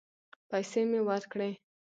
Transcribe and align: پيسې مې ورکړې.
پيسې 0.49 0.81
مې 0.89 0.99
ورکړې. 1.07 1.51